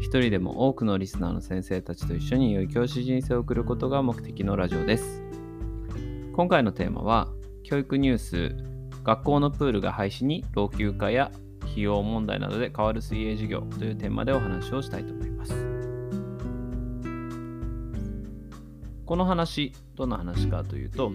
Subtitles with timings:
[0.00, 5.22] 一人でも多くのリスナーの先生たちと一緒に良い教師人生を送ることが目的のラジオです。
[6.32, 7.28] 今回のテーマは、
[7.62, 8.56] 教育ニュース、
[9.04, 11.30] 学校のプールが廃止に老朽化や
[11.62, 15.54] 費用問題などで変わる水泳授業というテーマでお話をしたいと思います。
[19.04, 21.12] この話、どんな話かというと、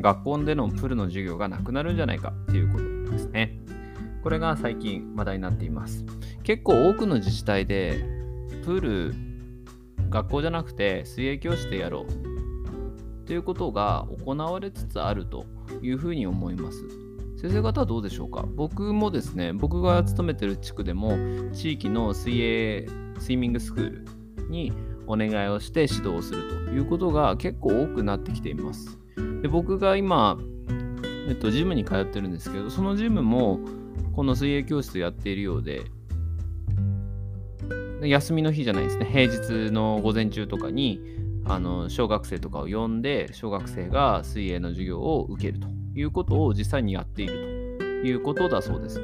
[0.00, 3.58] 学校でのプールの授業がなくなるんじゃないかということですね。
[4.22, 6.04] これが最近話題になっています。
[6.48, 8.02] 結構多くの自治体で
[8.64, 9.14] プール
[10.08, 15.44] 学校じゃなくて水泳教室でやろうということが行われつつあると
[15.82, 16.82] いうふうに思います。
[17.36, 18.46] 先生方はどうでしょうか？
[18.56, 21.18] 僕もですね、僕が勤めてる地区でも
[21.52, 24.72] 地域の水泳スイミングスクールに
[25.06, 28.98] お願いをして指導をするということが結構多くなってきています。
[29.42, 30.38] で僕が今、
[31.28, 33.60] えっと、ジムに通ってるんですけど、そのジムも
[34.16, 35.84] この水泳教室をやっているようで、
[38.02, 41.00] 休みの日じゃないですね、平日の午前中とかに、
[41.44, 49.00] あの小学生とかを呼んで、小学生が水泳の授業を受けるということを実際にやっているということだそうです。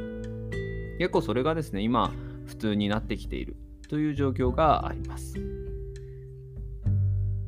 [0.98, 2.12] 結構それがですね、今、
[2.46, 3.56] 普通になってきている
[3.88, 5.34] という状況があります。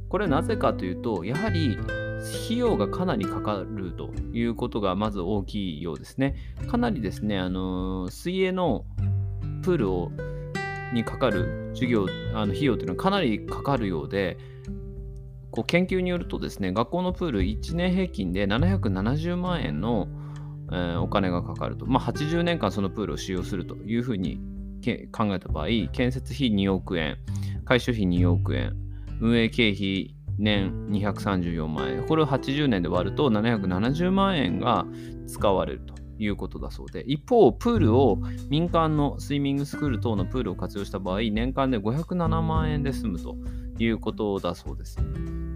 [0.09, 1.77] これなぜかというと、やはり
[2.47, 6.35] 費用がかなりかかるということがまず大きいようですね。
[6.69, 8.85] かなりですね、あの水泳の
[9.63, 10.11] プールを
[10.97, 14.39] にかかる授業、あの費用というのはかなりかかるようで、
[15.53, 20.09] こう研究によるとですね、学校のプール1年平均で770万円の、
[20.73, 24.41] えーお金がかかると、まあ、80年間そのプールを使用するというふうに
[25.13, 27.19] 考えた場合、建設費2億円、
[27.65, 28.75] 改修費2億円、
[29.21, 34.87] 運営経費年234万円、これを80年で割ると770万円が
[35.29, 36.06] 使われると。
[36.19, 38.19] いうことだそうで、一方、プールを
[38.49, 43.37] 民間のスイミングスクール等のプールを活用した場合、年間で507万円で済むと
[43.79, 44.99] いうことだそうです。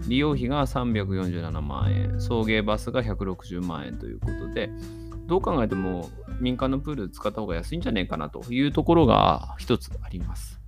[0.07, 4.69] 利用費が347万円、送迎バスが160万円ということで、
[5.27, 10.59] どう考えても民間のプール使った方が安いんじゃねえかなというところが一つあります。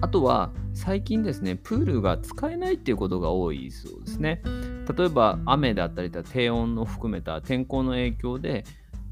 [0.00, 4.42] あとは最近ですね、プールが使えないっていうことが多いそうですね。
[4.92, 8.64] 例えば雨だったりとか低温を含めた天候の影響で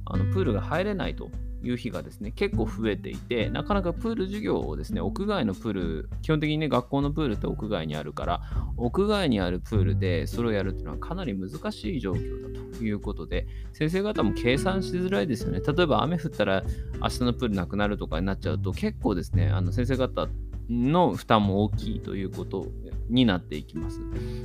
[0.05, 1.31] あのプールが入れないと
[1.65, 8.41] いう日がですね、結構増えていて、なかなかプール授業をですね、屋外のプール、基本的にね、学校のプールって屋外にあるから、
[8.77, 15.61] 屋外にあるプールでそれをやるっていうのはかなり難しい状況だということで、先生方も計算しづらいですよね。
[15.61, 16.65] 例えば雨降ったら
[17.01, 20.29] 明日のプールなくなるとかになっちゃうと、結構ですね、あの先生方
[20.71, 22.67] の負担も大きいということ
[23.09, 24.01] になっていきます。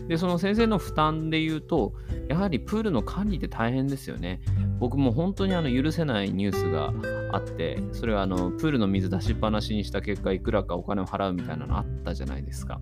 [0.07, 1.93] で、その先生の負担で言うと、
[2.27, 4.41] やはりプールの管理って大変ですよね。
[4.79, 6.93] 僕も本当にあの許せないニュースが
[7.31, 12.81] あって、それはあのプールの水出しっぱなしにした結果、いくらかお金を払うみたいなのあったじゃないですか。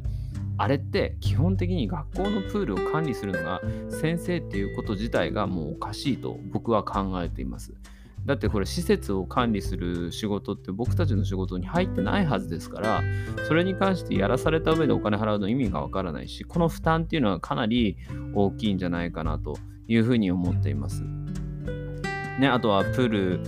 [0.58, 7.74] あれって基本的に学校のプールを管理するのが先生っていうこと自体がもうおかしいと僕は考えています。
[8.26, 13.04] だってこれ施設を管理する仕事って僕たちの仕事に入ってないはずですから、
[13.48, 17.98] それに関してやらされた上でお金払うの意味がわからないし、この負担っていうのはかなり
[18.34, 21.04] 大きいんじゃないかなというふうに思っています。
[22.40, 23.40] ね、あとはプール、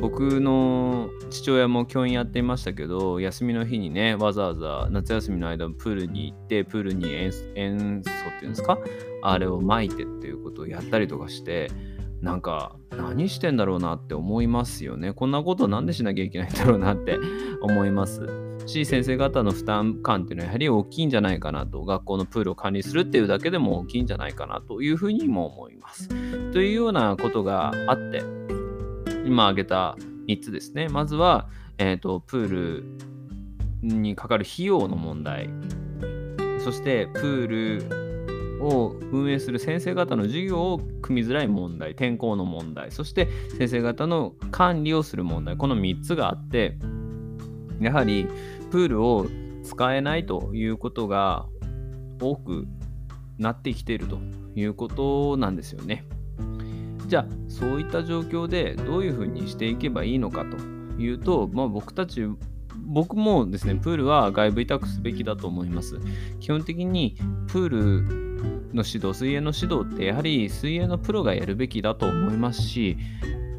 [0.00, 7.10] 僕の父親も教員やっていましたけど、休みの日にね、わざわざ夏休みの間プールに行って、プールに
[7.54, 8.78] 塩素っていうんですか、
[9.22, 11.70] あれを撒いてっていうことをやったりとかして、
[12.20, 15.12] なんか何してんだろうなって思いますよね。
[15.12, 17.18] こんなことなんでしなきゃいけないんだろうなって
[17.62, 18.50] 思います。
[18.66, 26.08] し、先生方の負担感っていうのはやはり大きいんじゃないかなと、学校のプールを管理するっていうだけでも大きいんじゃないかなというふうにも思います。
[26.52, 28.22] というようなことがあって、
[29.26, 29.96] 今挙げた
[30.26, 30.88] 3つですね。
[30.88, 31.48] まずは、
[31.78, 32.84] えーと、プール
[33.82, 35.50] にかかる費用の問題。
[36.58, 38.09] そして、プール
[38.60, 43.28] を運営する先生方の授業を組みづらい問題、天候の問題、そして
[43.58, 46.76] 先生方の管理をする問題、この3つがあって、
[47.80, 48.28] やはり
[48.70, 49.26] プールを
[49.62, 51.46] 使えないということが
[52.20, 52.66] 多く
[53.38, 54.18] なってきていると
[54.54, 56.04] いうことなんですよね。
[57.06, 60.56] じゃあそういった状況でどういうふうにしていけばいいのかと
[61.00, 62.24] いうと、まあ、僕たち
[62.90, 66.00] 僕もですね、プールは外部委託すべきだと思います。
[66.40, 67.16] 基本的に
[67.46, 68.29] プール
[68.74, 72.96] の指導、水泳の指導ってやはり水泳のプロがやるべきだと思いますし、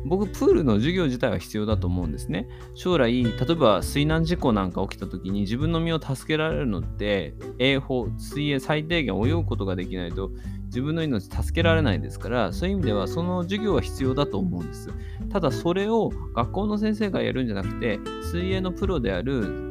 [0.04, 2.48] 僕、プールの授業自体は必要だと思うんですね。
[2.74, 10.32] 将来、例えば水難事故なんか起きた時に自分の身を助けられるのって、泳法、水泳最低限泳ぐことができないと
[10.66, 14.90] 自分の命助けられないですから、そういう意味ではその授業は必要だと思うんです。
[15.30, 19.70] ただ、それを学校の先生がやるんじゃなくて、水泳のプロである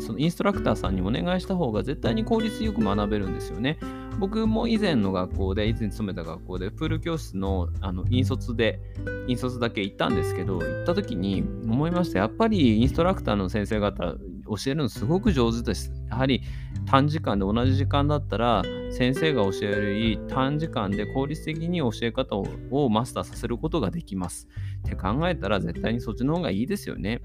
[0.00, 3.78] そのインストラクターさんにお願いした方が絶対に効率よく学べるんですよね。
[4.18, 8.80] 僕も以前の学校で、以前勤めた学校で、プール教室のあの引率で、
[9.26, 12.20] 引率だけ行ったんですけど、行った時に思いました。
[12.20, 14.14] やっぱりインストラクターの先生方、
[14.46, 15.92] 教えるのすごく上手です。
[16.10, 16.42] やはり
[16.86, 24.48] 短時間で同じ時間だったら、先生が教えるより短時間で効率的に教え方をマスターさせることができます。
[24.86, 27.20] って考えたら絶対にそっちの方がいいですよね。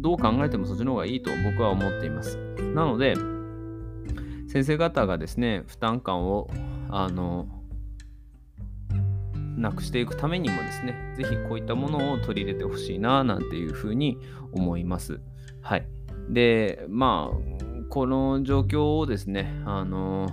[0.00, 2.38] どう考えてもそっちの方がいいと僕は思っています。
[2.74, 3.14] なので、
[4.58, 6.50] 先生方がですね、負担感を、
[6.90, 7.46] あの、
[9.56, 14.18] なくしていくためにもですね、是非こういったものを取り入れてほしいな、なんていうふうに
[14.52, 15.20] 思います。
[15.62, 15.86] はい。
[16.28, 20.26] で、まあ、この状況をですね、あの、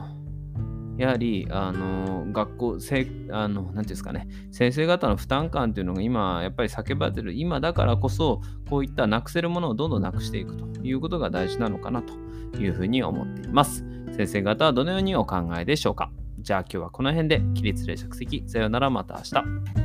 [0.98, 12.14] やはり、あの、学校、せあの、なんていうんですかね、先生方の負担感というのが今、やっぱり叫ばれてる、今だからこそ、こういったなくせるものをどんどんなくしていくということが大事なのかなと
[12.58, 13.84] いうふうに思っています。
[14.16, 19.85] 先生方はどのようにお考えでしょうかじゃあ今日はこの辺で、起立例着席、さよならまた明日。